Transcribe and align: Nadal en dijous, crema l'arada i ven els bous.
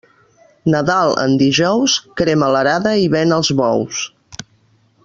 Nadal 0.75 1.11
en 1.25 1.35
dijous, 1.41 1.99
crema 2.23 2.51
l'arada 2.57 2.95
i 3.05 3.07
ven 3.19 3.39
els 3.39 3.53
bous. 3.63 4.03